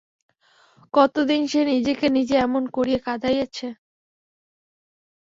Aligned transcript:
কত 0.93 1.15
দিন 1.29 1.41
সে 1.47 1.61
নিজেকে 1.71 2.05
নিজে 2.17 2.35
এমন 2.37 2.63
করিয়া 2.75 2.99
কাঁদাইয়াছে। 2.99 3.67